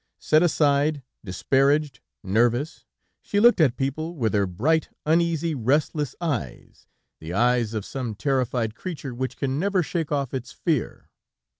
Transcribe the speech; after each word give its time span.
Set 0.17 0.41
aside, 0.41 1.03
disparaged, 1.23 1.99
nervous, 2.23 2.85
she 3.21 3.39
looked 3.39 3.61
at 3.61 3.77
people 3.77 4.15
with 4.15 4.33
her 4.33 4.47
bright, 4.47 4.89
uneasy, 5.05 5.53
restless 5.53 6.15
eyes, 6.19 6.87
the 7.19 7.31
eyes 7.33 7.75
of 7.75 7.85
some 7.85 8.15
terrified 8.15 8.73
creature 8.73 9.13
which 9.13 9.37
can 9.37 9.59
never 9.59 9.83
shake 9.83 10.11
off 10.11 10.33
its 10.33 10.51
fear. 10.51 11.11